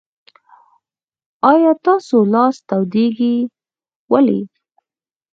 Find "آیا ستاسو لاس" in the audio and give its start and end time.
1.51-2.55